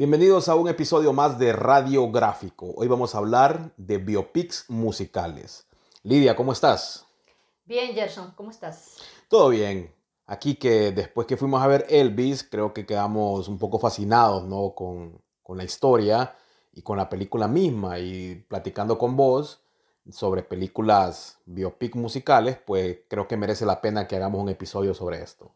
[0.00, 2.72] Bienvenidos a un episodio más de Radio Gráfico.
[2.74, 5.66] Hoy vamos a hablar de biopics musicales.
[6.02, 7.04] Lidia, ¿cómo estás?
[7.66, 8.96] Bien, Gerson, ¿cómo estás?
[9.28, 9.94] Todo bien.
[10.26, 14.74] Aquí que después que fuimos a ver Elvis, creo que quedamos un poco fascinados ¿no?
[14.74, 16.34] con, con la historia
[16.72, 19.60] y con la película misma y platicando con vos
[20.10, 25.22] sobre películas biopic musicales, pues creo que merece la pena que hagamos un episodio sobre
[25.22, 25.52] esto.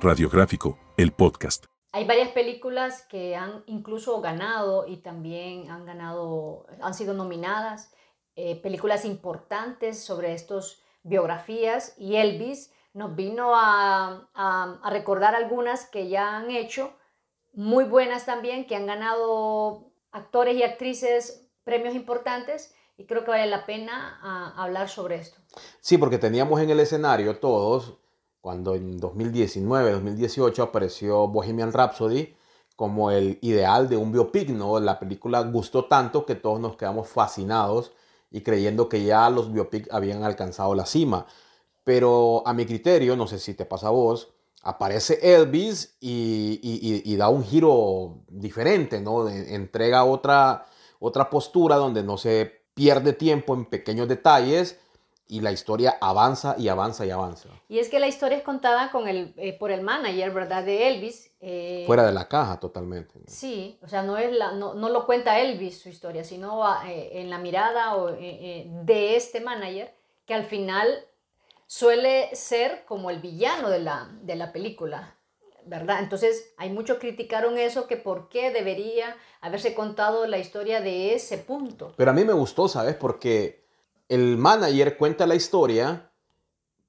[0.00, 1.66] Radiográfico, el podcast.
[1.90, 7.92] Hay varias películas que han incluso ganado y también han ganado, han sido nominadas,
[8.36, 16.08] eh, películas importantes sobre estos biografías y Elvis nos vino a, a recordar algunas que
[16.08, 16.92] ya han hecho,
[17.52, 23.46] muy buenas también, que han ganado actores y actrices premios importantes y creo que vale
[23.46, 25.40] la pena ah, hablar sobre esto.
[25.80, 27.98] Sí, porque teníamos en el escenario todos,
[28.40, 32.34] cuando en 2019, 2018 apareció Bohemian Rhapsody
[32.76, 34.78] como el ideal de un biopic, ¿no?
[34.78, 37.92] La película gustó tanto que todos nos quedamos fascinados
[38.30, 41.26] y creyendo que ya los biopics habían alcanzado la cima.
[41.82, 44.28] Pero a mi criterio, no sé si te pasa a vos,
[44.62, 49.28] aparece Elvis y, da un giro diferente, ¿no?
[49.28, 50.66] entrega otra,
[51.00, 54.78] otra postura donde no se pierde tiempo en pequeños detalles
[55.28, 57.50] y la historia avanza y avanza y avanza.
[57.68, 60.64] Y es que la historia es contada con el, eh, por el manager, ¿verdad?
[60.64, 61.30] De Elvis.
[61.40, 63.20] Eh, Fuera de la caja totalmente.
[63.26, 67.28] Sí, o sea, no, es la, no, lo cuenta Elvis su historia, sino eh, en
[67.28, 71.04] la mirada de este manager, que al final
[71.66, 75.14] suele ser como el villano de la, de la película,
[75.66, 75.98] ¿verdad?
[76.00, 81.36] Entonces, hay muchos criticaron eso, que por qué debería haberse contado la historia de ese
[81.36, 81.92] punto.
[81.96, 82.94] Pero a mí me gustó, ¿sabes?
[82.96, 83.67] Porque
[84.08, 86.10] el manager cuenta la historia,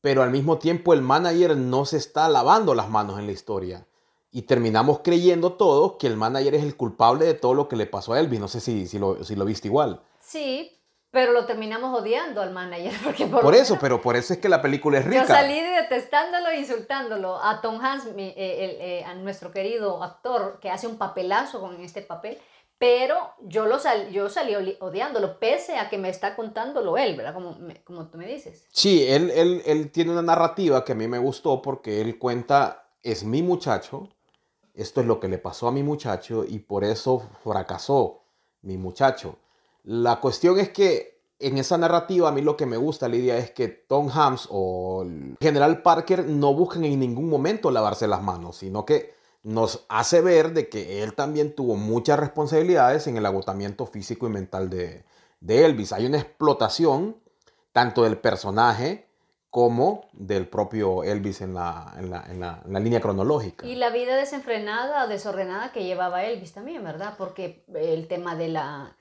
[0.02, 3.86] pero al mismo tiempo el manager no se está lavando las manos en la historia.
[4.32, 7.88] Y terminamos creyendo todos que el manager es el culpable de todo lo que le
[7.88, 8.40] pasó a Elvis.
[8.40, 10.02] No sé si, si, lo, si lo viste igual.
[10.20, 10.80] Sí,
[11.12, 12.94] pero lo terminamos odiando al manager.
[13.04, 15.22] Porque por, eso, pero por eso es que la película es rica.
[15.22, 17.44] Yo salí detestándolo e insultándolo.
[17.44, 22.04] A Tom Hanks, eh, eh, a nuestro querido actor, que hace un papelazo con este
[22.04, 22.38] papel,
[22.80, 23.78] pero yo, lo
[24.10, 27.34] yo salí odiándolo, pese a que me está contándolo él, ¿verdad?
[27.34, 28.66] Como, como tú me dices.
[28.72, 32.88] Sí, él, él, él tiene una narrativa que a mí me gustó porque él cuenta,
[33.04, 34.08] es mi muchacho,
[34.74, 38.24] esto es lo que le pasó a mi muchacho y por eso fracasó
[38.62, 39.36] mi muchacho.
[39.84, 43.52] La cuestión es que en esa narrativa a mí lo que me gusta, Lidia, es
[43.52, 48.56] que Tom Hanks o el General Parker no buscan en ningún momento lavarse las manos,
[48.58, 53.86] sino que nos hace ver de que él también tuvo muchas responsabilidades en el agotamiento
[53.86, 55.04] físico y mental de,
[55.48, 55.94] Elvis.
[55.94, 57.16] Hay una explotación
[57.72, 59.08] tanto del personaje
[59.50, 63.66] como del propio Elvis en la, en, la, línea cronológica.
[63.66, 67.16] Y la vida desenfrenada, desordenada que llevaba Elvis también, ¿verdad?
[67.18, 68.96] Porque el tema de la,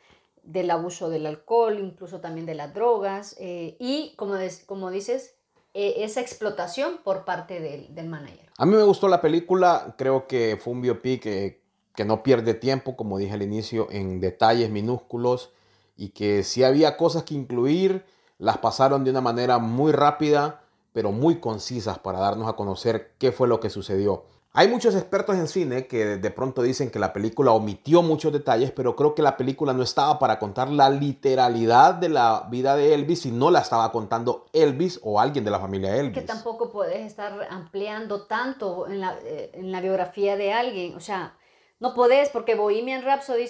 [0.45, 5.38] del abuso del alcohol, incluso también de las drogas, eh, y como, como dices,
[5.75, 8.51] e, esa explotación por parte del, del, manager.
[8.57, 11.63] A mí me gustó la película, creo que fue un biopic que,
[11.95, 15.53] que no pierde tiempo, como dije al inicio, en detalles minúsculos
[15.97, 18.05] y que si había cosas que incluir,
[18.39, 20.63] las pasaron de una manera muy rápida,
[20.93, 24.25] pero muy concisas para darnos a conocer qué fue lo que sucedió.
[24.53, 28.73] Hay muchos expertos en cine que de pronto dicen que la película omitió muchos detalles,
[28.73, 32.95] pero creo que la película no estaba para contar la literalidad de la vida de
[32.95, 36.15] Elvis, y no la estaba contando Elvis o alguien de la familia Elvis.
[36.15, 41.01] Que tampoco puedes estar ampliando tanto en la, eh, en la biografía de alguien, o
[41.01, 41.37] sea,
[41.79, 43.49] no podés porque Bohemian Rhapsody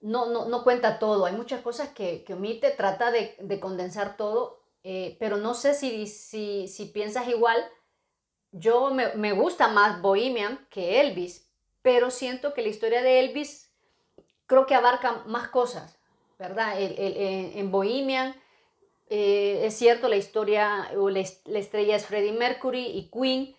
[0.00, 4.62] no, no, no cuenta todo, hay muchas cosas que, omite, trata de, de condensar todo,
[4.82, 7.62] eh, pero no sé si, si, si piensas igual
[8.52, 11.48] yo me, gusta más Bohemian que Elvis,
[11.82, 13.70] pero siento que la historia de Elvis
[14.46, 15.98] creo que abarca más cosas,
[16.38, 16.74] ¿verdad?
[16.78, 18.34] en Bohemian
[19.14, 23.54] eh, es cierto, la historia o la, estrella es Freddie Mercury y Queen,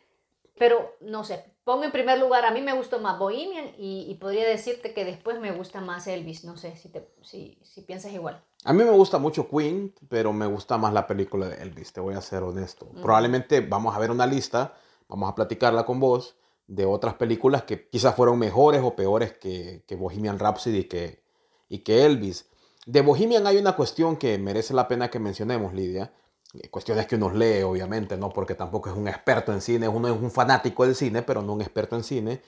[0.57, 4.47] pero no sé, pongo en primer lugar, a mí me gustó más Bohemian y, podría
[4.47, 8.41] decirte que después me gusta más Elvis, no sé si, te, si, si piensas igual.
[8.63, 12.01] A mí me gusta mucho Queen, pero me gusta más la película de Elvis, te
[12.01, 12.87] voy a ser honesto.
[13.03, 14.73] Probablemente vamos a ver una lista
[15.13, 19.83] vamos a platicarla con vos de otras películas que quizás fueron mejores o peores que,
[19.95, 21.23] Bohemian Rhapsody y que,
[21.69, 22.49] y que Elvis.
[22.87, 26.11] De Bohemian hay una cuestión que merece la pena que mencionemos, Lidia.
[26.55, 28.29] Eh, cuestiones que uno lee, obviamente, ¿no?
[28.29, 31.53] Porque tampoco es un experto en cine, uno es un fanático del cine, pero no
[31.53, 32.41] un experto en cine.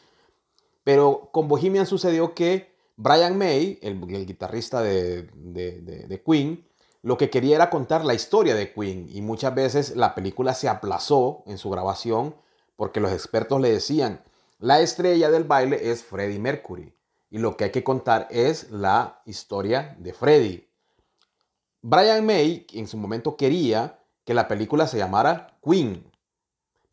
[0.84, 6.68] Pero con Bohemian sucedió que Brian May, el, guitarrista de, de, Queen,
[7.04, 10.68] lo que quería era contar la historia de Queen y muchas veces la película se
[10.68, 12.34] aplazó en su grabación
[12.76, 14.24] porque los expertos le decían,
[14.60, 16.96] La estrella del baile es Freddie Mercury.
[17.30, 20.70] Y lo que hay que contar es la historia de Freddie.
[21.82, 26.12] Brian May en su momento quería que la película se llamara Queen,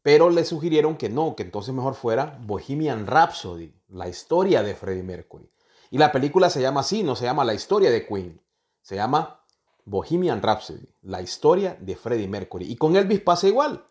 [0.03, 5.03] pero le sugirieron que no, que entonces mejor fuera Bohemian Rhapsody, la historia de Freddie
[5.03, 5.51] Mercury.
[5.91, 8.41] Y la película se llama así, no se llama la historia de Queen,
[8.83, 9.45] se llama
[9.85, 12.71] Bohemian Rhapsody, la historia de Freddie Mercury.
[12.71, 13.87] Y con Elvis pasa igual.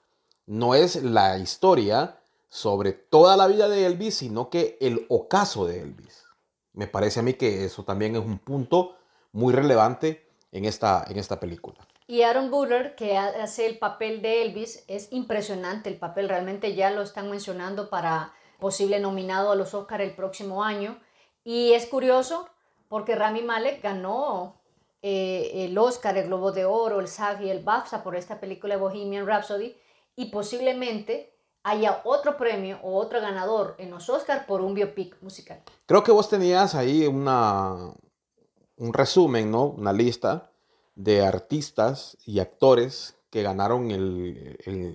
[0.52, 2.20] No es la historia
[2.50, 6.26] sobre toda la vida de Elvis, sino que el ocaso de Elvis.
[6.74, 8.98] Me parece a mí que eso también es un punto
[9.32, 11.78] muy relevante en esta, en esta película.
[12.06, 16.28] Y Aaron Buller, que hace el papel de Elvis, es impresionante el papel.
[16.28, 21.00] Realmente ya lo están mencionando para posible nominado a los Oscar el próximo año.
[21.46, 22.50] Y es curioso
[22.90, 24.60] porque Rami Malek ganó
[25.02, 28.76] eh, el Oscar, el Globo de Oro, el SAG y el BAFTA por esta película
[28.76, 29.78] Bohemian Rhapsody
[30.22, 31.34] y posiblemente
[31.64, 35.62] haya otro premio o otro ganador en los Oscars por un biopic musical.
[35.88, 37.92] Creo que vos tenías ahí una,
[38.78, 39.66] un resumen, ¿no?
[39.66, 40.52] Una lista
[40.94, 43.88] de artistas y actores que ganaron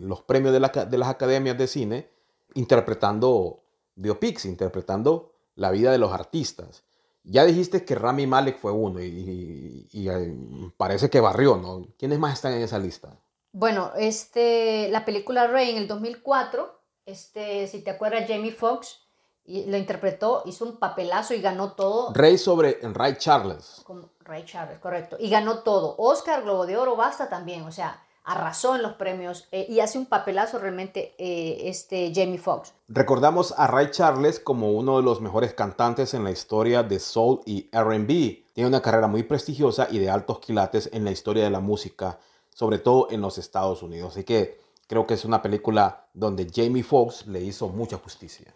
[0.07, 2.11] los premios de, de las academias de cine
[2.55, 3.63] interpretando
[3.97, 6.85] biopics, interpretando la vida de los artistas.
[7.25, 10.37] Ya dijiste que Rami Malek fue uno y, eh,
[10.77, 11.89] parece que barrió, ¿no?
[11.99, 13.19] ¿Quiénes más están en esa lista?
[13.59, 19.01] Bueno, este, la película Rey en el 2004, este, si te acuerdas, Jamie Foxx
[19.47, 22.13] lo interpretó, hizo un papelazo y ganó todo.
[22.13, 23.83] Rey sobre Ray Charles.
[24.21, 25.17] Ray Charles, correcto.
[25.19, 25.95] Y ganó todo.
[25.97, 27.63] Oscar, Globo de Oro, basta también.
[27.63, 32.37] O sea, arrasó en los premios eh, y hace un papelazo realmente eh, este Jamie
[32.37, 32.75] Foxx.
[32.89, 37.41] Recordamos a Ray Charles como uno de los mejores cantantes en la historia de soul
[37.47, 38.45] y R&B.
[38.53, 42.19] Tiene una carrera muy prestigiosa y de altos quilates en la historia de la música,
[42.57, 44.13] sobre todo en los Estados Unidos.
[44.13, 48.51] Así que creo que es una película donde Jamie Foxx le hizo mucha justicia.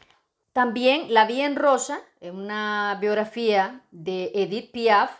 [0.55, 5.11] También la vi en Rosa, en una biografía de Edith Piaf.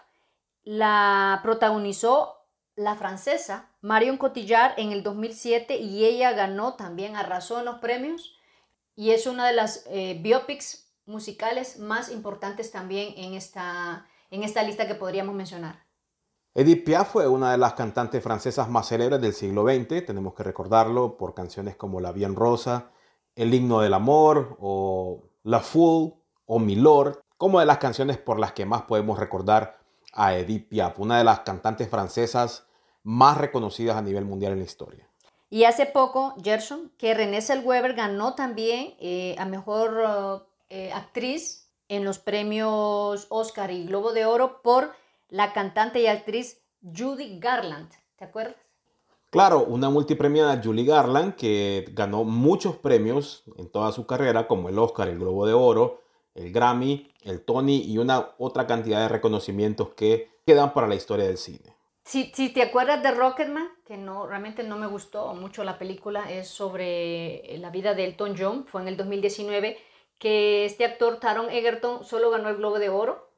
[0.65, 2.37] La protagonizó
[2.75, 8.35] la francesa Marion Cotillard en el 2007 y ella ganó también, arrasó en los premios
[8.97, 14.63] y es una de las eh, biopics musicales más importantes también en esta, en esta
[14.63, 15.90] lista que podríamos mencionar.
[16.53, 20.43] Edith Piaf fue una de las cantantes francesas más célebres del siglo XX, tenemos que
[20.43, 22.91] recordarlo por canciones como La Bien Rosa,
[23.37, 26.15] El himno del amor o La Foule
[26.47, 29.79] o Milord, como de las canciones por las que más podemos recordar
[30.13, 32.67] a Edith Piaf, una de las cantantes francesas
[33.05, 35.09] más reconocidas a nivel mundial en la historia.
[35.51, 42.05] Y hace poco, Gerson, que Renée Zellweger ganó también eh, a Mejor eh, Actriz en
[42.05, 44.93] los premios Oscar y Globo de Oro por
[45.31, 47.91] la cantante y actriz Judy Garland.
[48.17, 48.57] ¿Te acuerdas?
[49.31, 54.79] Claro, una multipremiada Judy Garland que ganó muchos premios en toda su carrera, como el
[54.79, 56.03] Oscar, el Globo de Oro,
[56.35, 61.27] el Grammy, el Tony y una otra cantidad de reconocimientos que quedan para la historia
[61.27, 61.77] del cine.
[62.03, 66.49] Si, te acuerdas de Rocketman, que no, realmente no me gustó mucho la película, es
[66.49, 69.79] sobre la vida de Elton John, fue en el 2019,
[70.19, 73.30] que este actor Taron Egerton solo ganó el Globo de Oro,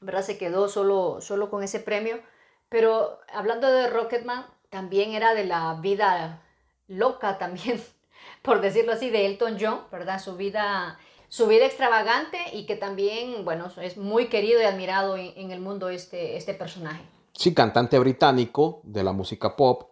[0.00, 0.22] ¿verdad?
[0.22, 2.20] Se quedó solo, solo con ese premio,
[2.68, 6.42] pero hablando de Rocketman, también era de la vida
[6.88, 7.82] loca también,
[8.42, 10.20] por decirlo así, de Elton John, ¿verdad?
[10.20, 10.98] Su vida,
[11.28, 15.88] su vida extravagante y que también, bueno, es muy querido y admirado en, el mundo
[15.88, 17.02] este, este personaje.
[17.32, 19.90] Sí, cantante británico de la música pop,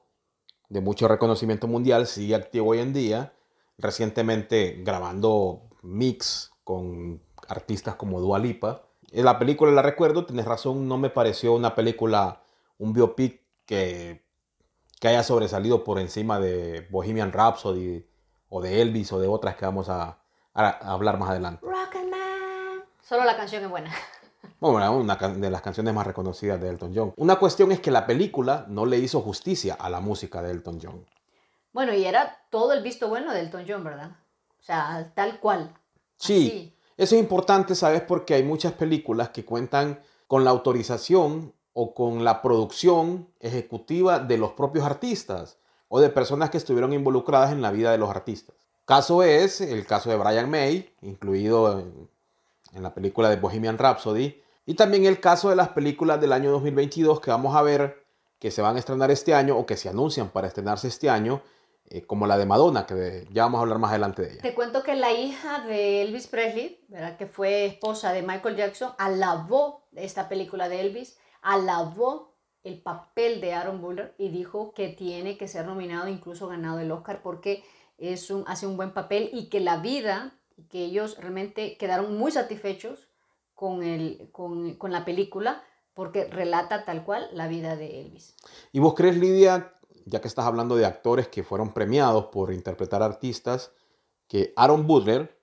[0.68, 3.32] de mucho reconocimiento mundial, sigue activo hoy en día,
[3.78, 8.82] recientemente grabando mix con artistas como Dua Lipa.
[9.12, 12.42] La película la recuerdo, tienes razón, no me pareció una película,
[12.78, 14.22] un biopic que,
[15.00, 18.04] que haya sobresalido por encima de Bohemian Rhapsody
[18.48, 20.18] o de Elvis o de otras que vamos a,
[20.54, 21.64] hablar más adelante.
[23.02, 23.92] Solo la canción es buena.
[24.60, 27.12] Bueno, una de las canciones más reconocidas de Elton John.
[27.16, 30.80] Una cuestión es que la película no le hizo justicia a la música de Elton
[30.82, 31.06] John.
[31.72, 34.10] Bueno, y era todo el visto bueno de Elton John, ¿verdad?
[34.58, 35.72] O sea, tal cual.
[36.16, 38.02] Sí, eso es importante, ¿sabes?
[38.02, 44.36] Porque hay muchas películas que cuentan con la autorización o con la producción ejecutiva de
[44.36, 45.56] los propios artistas
[45.88, 48.54] o de personas que estuvieron involucradas en la vida de los artistas.
[48.84, 52.08] Caso es el caso de Brian May, incluido en
[52.74, 54.42] en la película de Bohemian Rhapsody.
[54.66, 58.04] Y también el caso de las películas del año 2022 que vamos a ver
[58.38, 61.42] que se van a estrenar este año o que se anuncian para estrenarse este año,
[61.90, 64.42] eh, como la de Madonna, que ya vamos a hablar más adelante de ella.
[64.42, 67.16] Te cuento que la hija de Elvis Presley, ¿verdad?
[67.16, 73.54] que fue esposa de Michael Jackson, alabó esta película de Elvis, alabó el papel de
[73.54, 77.64] Aaron Buller y dijo que tiene que ser nominado, incluso ganado el Oscar, porque
[77.96, 82.18] es un, hace un buen papel y que la vida y que ellos realmente quedaron
[82.18, 83.08] muy satisfechos
[83.54, 85.62] con, el, con, con la película
[85.94, 88.36] porque relata tal cual la vida de Elvis.
[88.72, 89.77] ¿Y vos crees, Lidia,
[90.08, 93.72] ya que estás hablando de actores que fueron premiados por interpretar artistas,
[94.26, 95.38] que Aaron Butler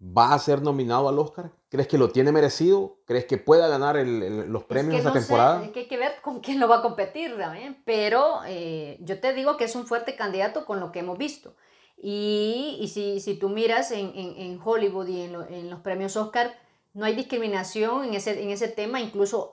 [0.00, 1.52] va a ser nominado al Oscar?
[1.68, 2.98] ¿Crees que lo tiene merecido?
[3.06, 5.60] ¿Crees que pueda ganar el, el, los premios es que esta no temporada?
[5.60, 8.98] Sé, es que hay que ver con quién lo va a competir también, pero eh,
[9.00, 11.56] yo te digo que es un fuerte candidato con lo que hemos visto.
[11.96, 15.80] Y, y si, si, tú miras en, en, en Hollywood y en, lo, en, los
[15.80, 16.54] premios Oscar,
[16.92, 19.50] no hay discriminación en ese, en ese tema, incluso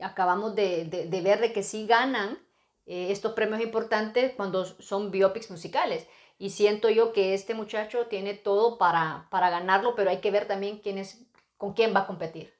[0.00, 2.38] acabamos de, de, de ver de que sí ganan
[2.86, 6.06] eh, estos premios importantes cuando son biopics musicales.
[6.38, 10.48] Y siento yo que este muchacho tiene todo para, para ganarlo, pero hay que ver
[10.48, 11.24] también quién es,
[11.56, 12.52] con quién va a competir.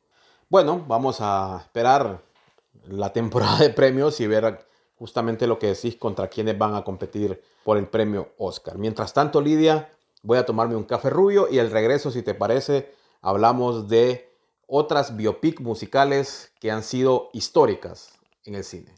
[0.48, 2.22] Bueno, vamos a esperar
[2.86, 7.42] la temporada de premios y ver justamente lo que decís contra quiénes van a competir
[7.64, 8.78] por el premio Oscar.
[8.78, 9.90] Mientras tanto, Lidia,
[10.22, 14.30] voy a tomarme un café rubio y al regreso, si te parece, hablamos de
[14.66, 18.12] otras biopic musicales que han sido históricas
[18.44, 18.94] en el cine.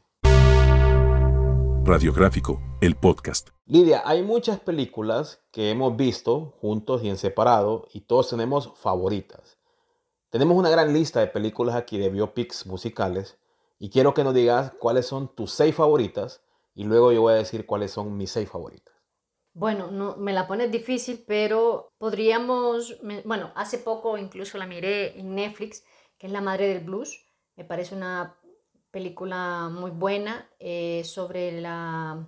[1.87, 3.49] Radiográfico, el podcast.
[3.67, 9.59] Lidia, hay muchas películas que hemos visto juntos y en separado y todos tenemos favoritas.
[10.31, 13.37] Tenemos una gran lista de películas aquí de biopics musicales
[13.77, 16.41] y quiero que nos digas cuáles son tus seis favoritas
[16.73, 18.95] y luego yo voy a decir cuáles son mis seis favoritas.
[19.53, 25.35] Bueno, no, me la pones difícil, pero podríamos, bueno, hace poco incluso la miré en
[25.35, 25.83] Netflix,
[26.17, 27.27] que es La Madre del Blues.
[27.55, 28.39] Me parece una
[28.95, 32.25] película muy buena eh, sobre la,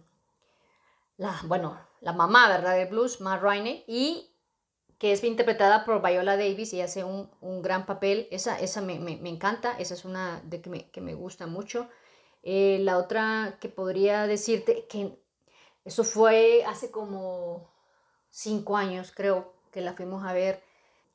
[1.43, 2.75] bueno, la mamá, ¿verdad?
[2.75, 4.29] Del blues, Ma Rainey, y
[4.97, 8.27] que es interpretada por Viola Davis y hace un, un gran papel.
[8.31, 11.47] Esa, esa me, me, me, encanta, esa es una de que me, que me gusta
[11.47, 11.87] mucho.
[12.43, 15.17] Eh, la otra que podría decirte, que
[15.85, 17.71] eso fue hace como
[18.29, 20.61] cinco años, creo, que la fuimos a ver,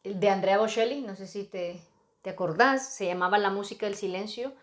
[0.03, 1.79] de Andrea Bocelli, no sé si te,
[2.23, 4.55] te acordás, se llamaba La música del silencio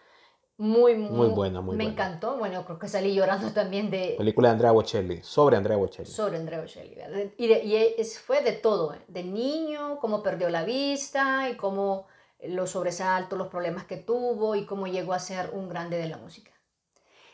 [0.59, 1.91] muy, muy, muy buena, muy me buena.
[2.03, 2.35] encantó.
[2.35, 4.15] Bueno, creo que salí llorando también de...
[4.17, 6.09] Película de Andrea Bocelli, sobre Andrea Bocelli.
[6.09, 7.31] Sobre Andrea Bocelli, ¿verdad?
[7.37, 8.99] Y, de, y es, fue de todo, ¿eh?
[9.07, 12.07] de niño, cómo perdió la vista y cómo
[12.43, 16.17] los sobresaltos, los problemas que tuvo y cómo llegó a ser un grande de la
[16.17, 16.51] música.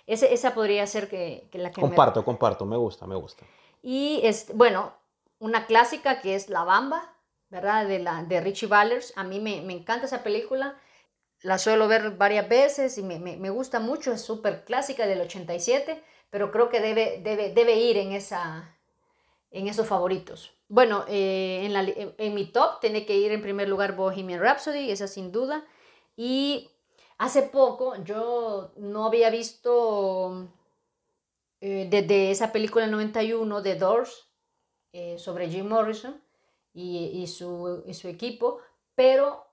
[0.05, 2.25] Ese, esa podría ser que, que la que Comparto, me...
[2.25, 3.43] comparto, me gusta, me gusta.
[3.81, 4.93] Y, es, bueno,
[5.39, 7.15] una clásica que es La Bamba,
[7.49, 7.87] ¿verdad?
[7.87, 9.13] De, la, de Richie Valers.
[9.15, 10.75] A mí me, me encanta esa película
[11.45, 15.21] la suelo ver varias veces y me, me, me gusta mucho, es súper clásica del
[15.21, 18.75] 87, pero creo que debe, debe, debe ir en, esa,
[19.51, 20.55] en esos favoritos.
[20.69, 24.89] Bueno, eh, en, la, en, mi top tiene que ir en primer lugar Bohemian Rhapsody,
[24.89, 25.63] esa sin duda.
[26.17, 26.71] Y
[27.19, 30.47] hace poco yo no había visto
[31.61, 34.27] eh, desde esa película del 91 de Doors
[34.93, 36.19] eh, sobre Jim Morrison
[36.73, 38.61] y, y, su, y su equipo,
[38.95, 39.44] pero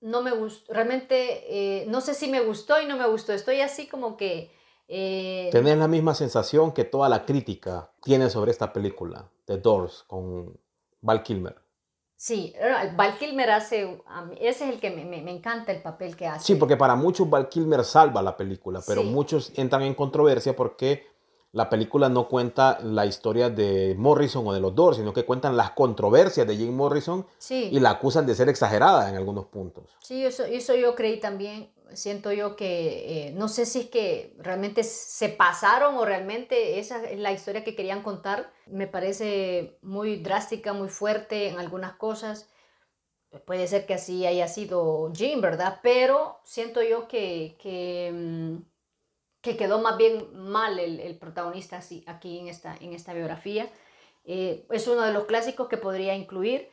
[0.00, 3.60] no me gustó, realmente eh, no sé si me gustó y no me gustó, estoy
[3.60, 4.50] así como que...
[4.86, 5.50] Eh...
[5.52, 10.58] Tenés la misma sensación que toda la crítica tiene sobre esta película, The Doors, con
[11.00, 11.56] Val Kilmer.
[12.16, 12.52] Sí,
[12.96, 14.02] Val Kilmer hace,
[14.40, 16.46] ese es el que me, me, me, encanta el papel que hace.
[16.46, 19.06] Sí, porque para muchos Val Kilmer salva la película, pero sí.
[19.08, 21.06] muchos entran en controversia porque
[21.52, 25.56] la película no cuenta la historia de Morrison o de los Doors, sino que cuentan
[25.56, 27.70] las controversias de Jim Morrison sí.
[27.72, 29.96] y la acusan de ser exagerada en algunos puntos.
[30.00, 31.72] Sí, eso, eso yo creí también.
[31.94, 37.02] Siento yo que, eh, no sé si es que realmente se pasaron o realmente esa
[37.02, 38.52] es la historia que querían contar.
[38.66, 42.50] Me parece muy drástica, muy fuerte en algunas cosas.
[43.46, 45.80] Puede ser que así haya sido Jim, ¿verdad?
[45.82, 47.56] Pero siento yo que...
[47.58, 48.58] que
[49.40, 53.70] que quedó más bien mal el, el protagonista así, aquí en esta, en esta biografía.
[54.24, 56.68] Eh, es uno de los clásicos que podría incluir,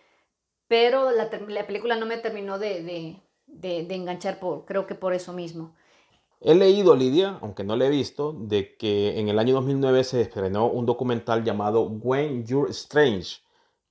[0.68, 5.14] pero la, la película no me terminó de, de, de, enganchar, por, creo que por
[5.14, 5.76] eso mismo.
[6.42, 10.22] He leído, Lidia, aunque no lo he visto, de que en el año 2009 se
[10.22, 13.38] estrenó un documental llamado When You're Strange,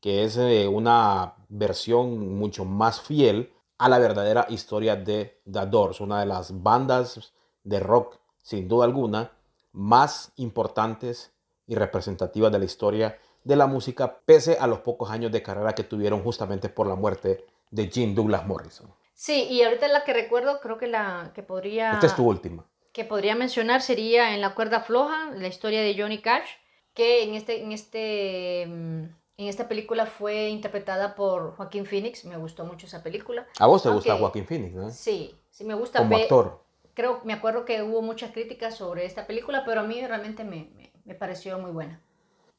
[0.01, 6.01] que es eh, una versión mucho más fiel a la verdadera historia de The Doors,
[6.01, 9.33] una de las bandas de rock sin duda alguna,
[9.73, 11.33] más importantes
[11.67, 15.75] y representativas de la historia de la música, pese a los pocos años de carrera
[15.75, 18.95] que tuvieron justamente por la muerte de Jim Douglas Morrison.
[19.15, 21.93] Sí, y ahorita la que recuerdo, creo que la que podría...
[21.93, 22.67] Esta es tu última.
[22.93, 26.49] Que podría mencionar sería En la cuerda floja, la historia de Johnny Cash,
[26.93, 32.25] que en, este, en, este, en esta película fue interpretada por Joaquín Phoenix.
[32.25, 33.47] Me gustó mucho esa película.
[33.59, 34.75] ¿A vos te Aunque, gusta Joaquín Phoenix?
[34.75, 34.91] ¿no?
[34.91, 36.01] Sí, sí me gusta.
[36.01, 40.05] Como actor creo, me acuerdo que hubo muchas críticas sobre esta película, pero a mí
[40.07, 40.71] realmente me,
[41.05, 42.01] me, pareció muy buena.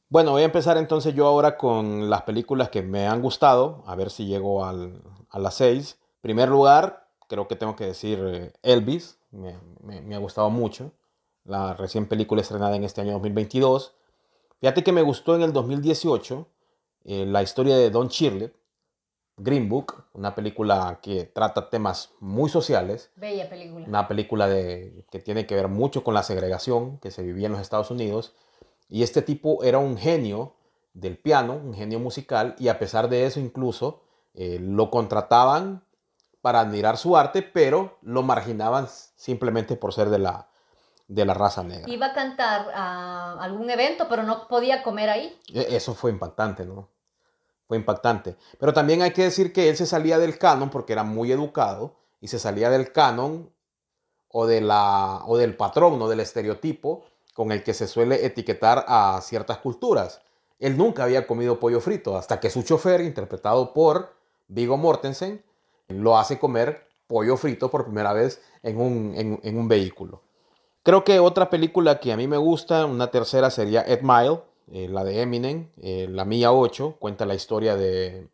[0.08, 3.96] Bueno, voy a empezar entonces yo ahora con las películas que me han gustado, a
[3.96, 5.98] ver si llego al- a las seis.
[6.20, 10.92] primer lugar, creo que tengo que decir eh, Elvis, me, me- me ha gustado mucho,
[11.44, 13.94] la recién película estrenada en este año 2022.
[14.60, 16.46] Fíjate que me gustó en el 2018
[17.04, 18.52] eh, la historia de Don Shirley,
[19.36, 23.86] Green Book, una película que trata temas muy sociales, Bella película.
[23.86, 27.52] una película de, que tiene que ver mucho con la segregación que se vivía en
[27.52, 28.32] los Estados Unidos.
[28.88, 30.54] Y este tipo era un genio
[30.94, 34.00] del piano, un genio musical, y a pesar de eso incluso
[34.34, 35.82] eh, lo contrataban
[36.40, 40.48] para admirar su arte, pero lo marginaban simplemente por ser de la,
[41.08, 41.90] de la raza negra.
[41.90, 45.38] Iba a cantar a algún evento, pero no podía comer ahí.
[45.52, 46.88] E- Eso fue impactante, ¿no?
[47.68, 48.36] Fue impactante.
[48.58, 51.96] Pero también hay que decir que él se salía del canon porque era muy educado
[52.20, 53.50] y se salía del canon
[54.28, 57.04] o, de la, o del patrón, no del estereotipo
[57.34, 60.22] con el que se suele etiquetar a ciertas culturas.
[60.58, 64.14] Él nunca había comido pollo frito hasta que su chofer, interpretado por
[64.48, 65.44] Vigo Mortensen,
[65.88, 70.22] lo hace comer pollo frito por primera vez en un, en- en un vehículo.
[70.82, 74.40] Creo que otra película que a mí me gusta, una tercera sería Ed Mile,
[74.72, 78.28] eh, la de Eminem, eh, la Mía 8, cuenta la historia de,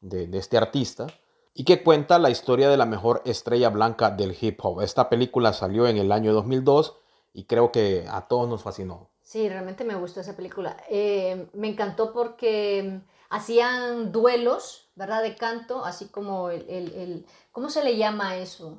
[0.00, 1.06] de- de este artista
[1.54, 4.80] y que cuenta la historia de la mejor estrella blanca del hip hop.
[4.82, 6.96] Esta película salió en el año 2002
[7.32, 9.10] y creo que a todos nos fascinó.
[9.22, 10.76] Sí, realmente me gustó esa película.
[10.90, 15.22] Eh, me encantó porque mm, hacían duelos, ¿verdad?
[15.22, 18.78] De canto, así como el, el- el- ¿cómo se le llama eso?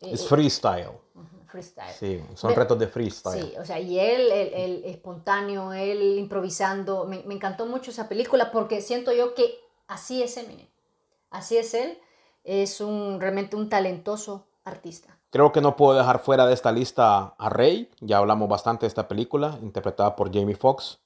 [0.00, 0.90] Es eh, freestyle.
[1.14, 1.92] ujú, freestyle.
[1.98, 3.40] Sí, son Ve- retos de freestyle.
[3.42, 8.08] Sí, o sea, y él, el, el espontáneo, él improvisando, me, me encantó mucho esa
[8.08, 10.68] película porque siento yo que así es Eminem,
[11.30, 11.98] así es él,
[12.44, 15.18] es un realmente un talentoso artista.
[15.30, 17.90] Creo que no puedo dejar fuera de esta lista a Rey.
[18.00, 21.00] Ya hablamos bastante de esta película, interpretada por Jamie Foxx.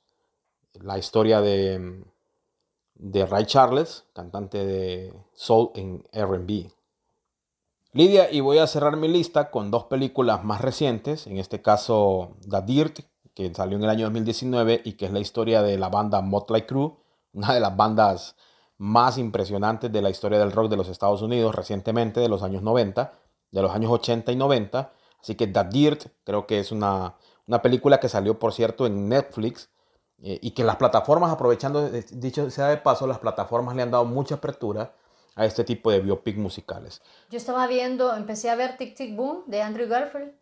[0.74, 2.04] La historia de,
[2.94, 6.70] de Ray Charles, cantante de soul en RB.
[7.92, 11.26] Lidia, y voy a cerrar mi lista con dos películas más recientes.
[11.26, 13.00] En este caso, The Dirt,
[13.34, 16.62] que salió en el año 2019 y que es la historia de la banda Motley
[16.62, 16.96] Crue,
[17.32, 18.36] una de las bandas
[18.78, 22.62] más impresionantes de la historia del rock de los Estados Unidos recientemente, de los años
[22.62, 23.12] 90
[23.52, 24.92] de los años 80 y 90.
[25.20, 27.14] Así que The Dirt creo que es una,
[27.46, 29.70] una película que salió, por cierto, en Netflix
[30.22, 33.92] eh, y que las plataformas, aprovechando, eh, dicho sea de paso, las plataformas le han
[33.92, 34.94] dado mucha apertura
[35.34, 37.00] a este tipo de biopic musicales.
[37.30, 40.32] Yo estaba viendo, empecé a ver Tic Tic Boom de Andrew Garfield,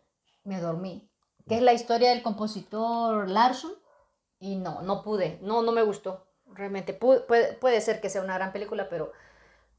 [0.43, 1.07] me dormí,
[1.47, 3.73] que es la historia del compositor Larson,
[4.39, 8.21] y no, no pude, no, no me gustó, realmente, Pu- puede, puede ser que sea
[8.23, 9.11] una gran película, pero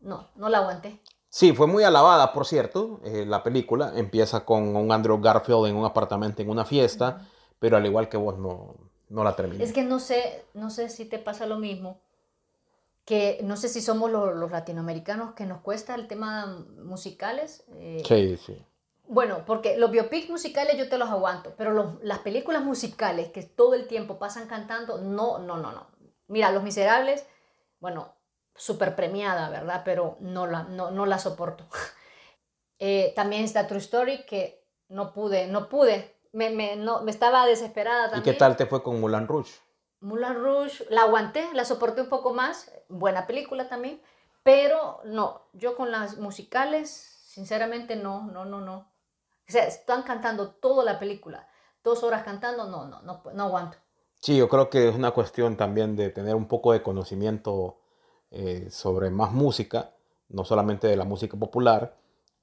[0.01, 1.01] no, no la aguanté.
[1.29, 3.93] Sí, fue muy alabada, por cierto, eh, la película.
[3.97, 7.27] Empieza con un Andrew Garfield en un apartamento en una fiesta,
[7.59, 8.75] pero al igual que vos no,
[9.09, 9.65] no la terminé.
[9.65, 12.01] Es que no sé, no sé si te pasa lo mismo,
[13.05, 16.47] que no sé si somos lo- los latinoamericanos que nos cuesta el tema
[16.85, 17.65] musicales.
[17.75, 18.65] eh, Sí, sí.
[19.09, 23.43] Bueno, porque los biopics musicales yo te los aguanto, pero los- las películas musicales que
[23.43, 25.87] todo el tiempo pasan cantando, no, no, no, no.
[26.29, 27.27] Mira, Los Miserables,
[27.81, 28.15] bueno,
[28.55, 29.83] súper premiada, ¿verdad?
[29.85, 31.67] Pero no la, no, no la soporto.
[32.85, 36.17] Eh, también está True Story, que no pude, no pude.
[36.33, 38.25] Me, me, no, me estaba desesperada ¿Y también.
[38.25, 39.53] qué tal te fue con Moulin Rouge?
[40.03, 44.01] Moulin Rouge, la aguanté, la soporté un poco más, buena película también,
[44.43, 46.91] pero no, yo con las musicales,
[47.25, 48.91] sinceramente no, no, no, no.
[49.49, 51.49] O sea, están cantando toda la película,
[51.85, 53.79] dos horas cantando, no, no, no, no aguanto.
[54.21, 57.79] Sí, yo creo que es una cuestión también de tener un poco de conocimiento
[58.31, 59.95] eh, sobre más música,
[60.29, 61.97] no solamente de la música popular,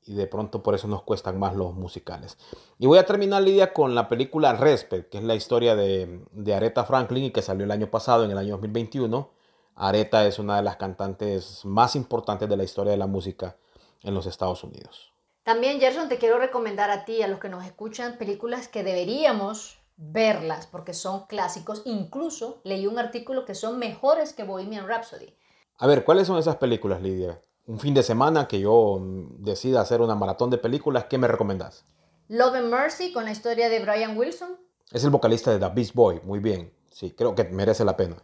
[0.05, 2.38] y de pronto por eso nos cuestan más los musicales.
[2.77, 6.53] Y voy a terminar, Lidia, con la película Respect, que es la historia de, de
[6.53, 9.29] Aretha Franklin y que salió el año pasado, en el año 2021.
[9.75, 13.55] Aretha es una de las cantantes más importantes de la historia de la música
[14.03, 15.13] en los Estados Unidos.
[15.43, 18.83] También, Gerson, te quiero recomendar a ti, y a los que nos escuchan, películas que
[18.83, 21.81] deberíamos verlas porque son clásicos.
[21.85, 25.35] Incluso leí un artículo que son mejores que Bohemian Rhapsody.
[25.77, 27.39] A ver, ¿cuáles son esas películas, Lidia?
[27.69, 31.27] Un fin de semana que yo mm, decida hacer una maratón de películas, ¿qué me
[31.27, 31.86] recomendás?
[32.27, 34.58] Love and Mercy con la historia de Brian Wilson.
[34.91, 36.73] Es el vocalista de The Beast Boy, muy bien.
[36.91, 38.15] Sí, creo que merece la pena.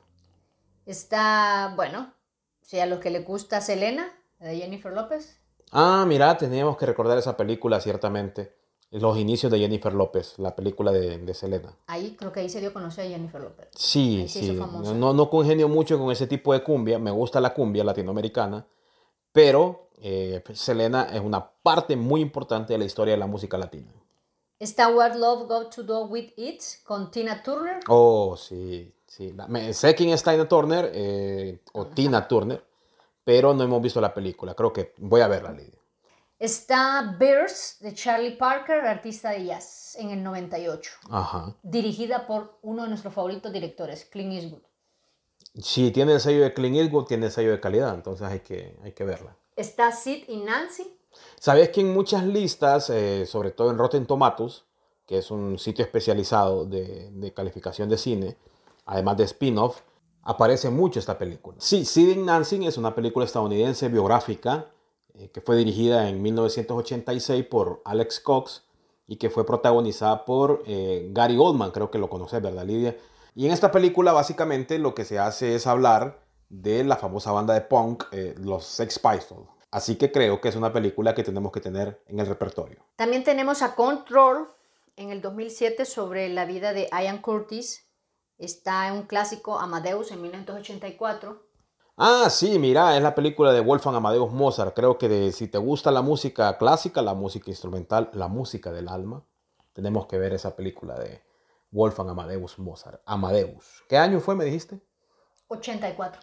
[0.87, 2.11] Está, bueno,
[2.63, 5.39] si a los que le gusta Selena, de Jennifer López.
[5.71, 8.55] Ah, mira, teníamos que recordar esa película, ciertamente.
[8.89, 11.77] Los inicios de Jennifer López, la película de, de Selena.
[11.85, 13.67] Ahí, creo que ahí se dio a conocer a Jennifer López.
[13.75, 14.59] Sí, sí.
[14.95, 16.97] No, no congenio mucho con ese tipo de cumbia.
[16.97, 18.65] Me gusta la cumbia latinoamericana.
[19.35, 23.91] Pero eh, Selena es una parte muy importante de la historia de la música latina.
[24.57, 27.81] Está What Love Got to Do With It con Tina Turner.
[27.89, 28.93] Oh, sí.
[29.05, 32.63] Sí, me- sé quién es Tina Turner eh, o Tina Turner,
[33.25, 34.53] pero no hemos visto la película.
[34.53, 35.79] Creo que voy a verla, Lidia.
[36.39, 40.91] Está Bears de Charlie Parker, artista de jazz, en el 98.
[41.09, 41.53] Ajá.
[41.61, 44.61] Dirigida por uno de nuestros favoritos directores, Clint Eastwood.
[45.59, 48.77] Si tiene el sello de Clint Eastwood, tiene el sello de calidad, entonces hay que,
[48.83, 49.35] hay que verla.
[49.55, 50.97] Está Sid y Nancy.
[51.39, 54.65] Sabes que en muchas listas, eh, sobre todo en Rotten Tomatoes,
[55.05, 58.37] que es un sitio especializado de, de calificación de cine,
[58.85, 59.81] además de spin-off,
[60.23, 61.55] aparece mucho esta película.
[61.59, 64.67] Sí, Sid and Nancy es una película estadounidense biográfica
[65.17, 68.63] eh, que fue dirigida en 1986 por Alex Cox
[69.07, 72.97] y que fue protagonizada por eh, Gary Oldman, creo que lo conoces, ¿verdad, Lidia?
[73.35, 77.53] Y en esta película básicamente lo que se hace es hablar de la famosa banda
[77.53, 79.47] de punk, eh, los Sex Pistols.
[79.71, 82.79] Así que creo que es una película que tenemos que tener en el repertorio.
[82.95, 84.47] También tenemos a Control
[84.95, 87.85] en el 2007 sobre la vida de Ian Curtis.
[88.37, 91.43] Está en un clásico Amadeus en 1984.
[91.97, 94.73] Ah, sí, mira, es la película de Wolfgang Amadeus Mozart.
[94.75, 98.87] Creo que de- si te gusta la música clásica, la música instrumental, la música del
[98.89, 99.23] alma,
[99.73, 101.21] tenemos que ver esa película de
[101.75, 103.01] Wolfgang Amadeus Mozart.
[103.05, 103.83] Amadeus.
[103.89, 104.79] ¿Qué año fue, me dijiste?
[105.49, 106.21] 84.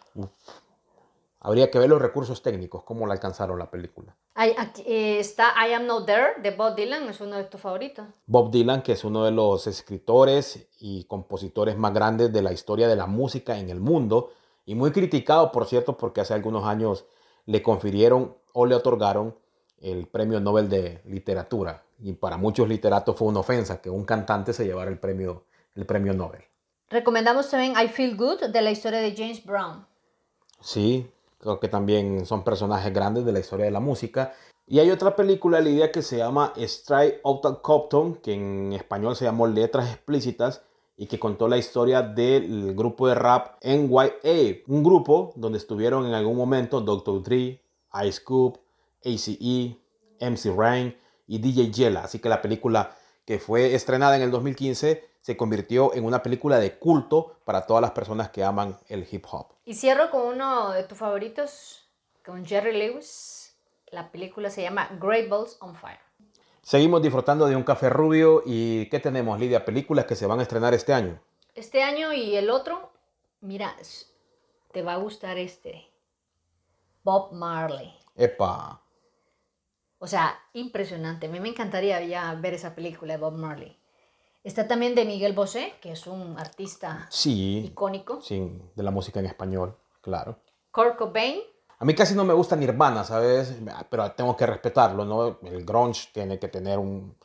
[1.39, 4.15] Habría que ver los recursos técnicos, cómo la alcanzaron la película.
[4.33, 7.61] Hay- aquí, eh, está I Am Not There de Bob Dylan, es uno de tus
[7.61, 8.07] favoritos.
[8.25, 12.87] Bob Dylan, que es uno de los escritores y compositores más grandes de la historia
[12.87, 14.31] de la música en el mundo,
[14.65, 17.05] y muy criticado, por cierto, porque hace algunos años
[17.45, 19.37] le confirieron o le otorgaron
[19.81, 21.83] el Premio Nobel de Literatura.
[21.99, 25.85] Y para muchos literatos fue una ofensa que un cantante se llevara el premio, el
[25.85, 26.43] premio Nobel.
[26.89, 29.85] Recomendamos también I Feel Good de la historia de James Brown.
[30.59, 34.33] Sí, creo que también son personajes grandes de la historia de la música.
[34.65, 39.25] Y hay otra película, Lidia, que se llama Straight Outta Compton, que en español se
[39.25, 40.61] llamó Letras Explícitas,
[40.95, 46.13] y que contó la historia del grupo de rap NYA, un grupo donde estuvieron en
[46.13, 47.23] algún momento Dr.
[47.23, 47.61] Dre,
[48.05, 48.59] Ice Cube,
[49.03, 49.77] ACE,
[50.19, 50.95] MC Rain
[51.27, 52.03] y DJ Yella.
[52.03, 56.59] Así que la película que fue estrenada en el 2015 se convirtió en una película
[56.59, 59.47] de culto para todas las personas que aman el hip hop.
[59.65, 61.87] Y cierro con uno de tus favoritos,
[62.25, 63.55] con Jerry Lewis.
[63.91, 65.99] La película se llama Great Balls on Fire.
[66.61, 69.63] Seguimos disfrutando de un café rubio y ¿qué tenemos, Lidia?
[69.63, 71.21] Películas que se van a estrenar este año.
[71.55, 72.91] Este año y el otro,
[73.41, 73.75] mira,
[74.71, 75.89] te va a gustar este.
[77.03, 77.93] Bob Marley.
[78.15, 78.82] Epa,
[80.03, 81.27] O sea, impresionante.
[81.27, 83.73] A mí me encantaría ya ver esa película de Bob Marley.
[84.43, 88.21] Está también de Miguel Bosé, que es un artista sí, icónico.
[88.21, 90.39] sí, de la música en español, claro.
[90.71, 91.39] Kurt Cobain.
[91.79, 93.55] A mí casi no me gusta Nirvana, ¿sabes?
[93.89, 95.39] Pero tengo que respetarlo, ¿no?
[95.41, 97.15] El grunge tiene que tener un,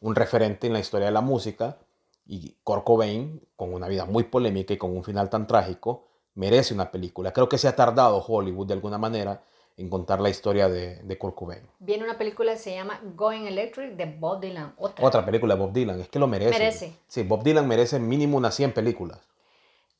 [0.00, 1.78] un referente en la historia de la música
[2.26, 6.74] y Kurt Cobain, con una vida muy polémica y con un final tan trágico, merece
[6.74, 7.32] una película.
[7.32, 9.40] Creo que se ha tardado Hollywood de alguna manera
[9.76, 11.68] en contar la historia de, de Kurt Cobain.
[11.78, 14.74] Viene una película que se llama Going Electric de Bob Dylan.
[14.76, 15.04] Otra.
[15.04, 16.50] Otra película de Bob Dylan, es que lo merece.
[16.50, 16.96] Merece.
[17.08, 19.20] Sí, Bob Dylan merece mínimo unas 100 películas.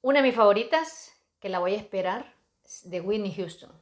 [0.01, 2.35] Una de mis favoritas, que la voy a esperar,
[2.65, 3.73] es de Whitney Houston.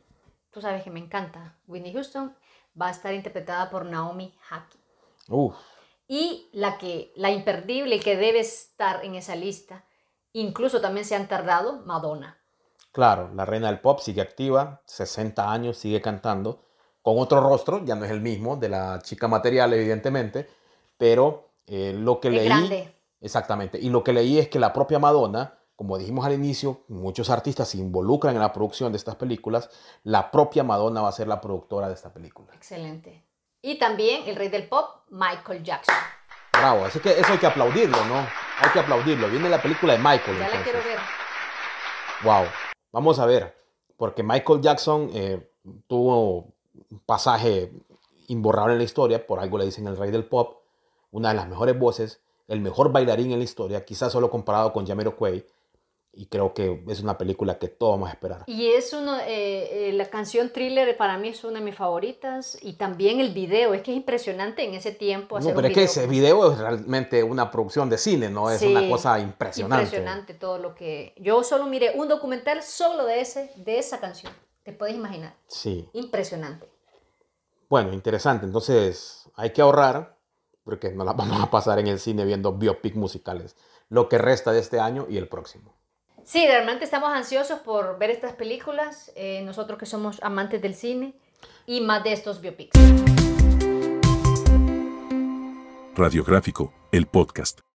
[0.51, 1.59] Tú sabes que me encanta.
[1.67, 2.35] Whitney Houston
[2.81, 4.79] va a estar interpretada por Naomi Haki.
[5.29, 5.55] Uf,
[6.09, 9.85] Y la que, la imperdible que debe estar en esa lista,
[10.33, 12.42] incluso también se han tardado, Madonna.
[12.93, 16.63] Claro, la reina del pop sigue activa, 60 años, sigue cantando,
[17.03, 20.49] con otro rostro, ya no es el mismo, de la chica material, evidentemente,
[20.97, 22.47] pero eh, lo que Es leí...
[22.47, 22.95] grande.
[23.21, 27.31] Exactamente, y lo que leí es que la propia Madonna, como dijimos al inicio, muchos
[27.31, 29.71] artistas se involucran en la producción de estas películas,
[30.03, 32.53] la propia Madonna va a ser la productora de esta película.
[32.55, 33.25] Excelente.
[33.63, 35.95] Y también el rey del pop, Michael Jackson.
[36.53, 38.17] Bravo, así que eso hay que aplaudirlo, ¿no?
[38.19, 39.29] Hay que aplaudirlo.
[39.29, 40.39] Viene la película de Michael.
[40.39, 40.73] Ya la entonces.
[40.73, 40.99] quiero ver.
[42.25, 42.45] Wow,
[42.93, 43.57] vamos a ver,
[43.97, 45.51] porque Michael Jackson eh,
[45.87, 46.47] tuvo
[46.91, 47.73] un pasaje
[48.29, 50.59] imborrable en la historia, por algo le dicen el rey del pop,
[51.11, 54.87] una de las mejores voces, el mejor bailarín en la historia, quizás solo comparado con
[54.87, 55.45] Jamiroquai,
[56.15, 58.45] y creo que es una película que todos vamos a esperar.
[58.47, 62.59] Y es uno, eh, eh, la canción Thriller para mí es una de mis favoritas.
[62.61, 65.73] Y también el video, es que es impresionante en ese tiempo hacer No, pero un
[65.73, 65.91] es que video.
[66.03, 68.51] ese video es realmente una producción de cine, ¿no?
[68.51, 69.85] Es Sí, una cosa impresionante.
[69.85, 71.15] Impresionante todo lo que...
[71.17, 74.33] Yo solo miré un documental solo de, ese, de esa canción.
[74.65, 75.35] Te puedes imaginar.
[75.47, 75.89] Sí.
[75.95, 76.69] Impresionante.
[77.71, 78.45] Bueno, interesante.
[78.45, 80.19] Entonces, hay que ahorrar,
[80.63, 83.57] porque no la vamos a pasar en el cine viendo biopic musicales.
[83.89, 85.75] Lo que resta de este año y el próximo.
[86.25, 91.15] Sí, realmente estamos ansiosos por ver estas películas, eh, nosotros que somos amantes del cine
[91.67, 92.79] y más de estos biopics.
[95.95, 97.63] Radiográfico, el podcast.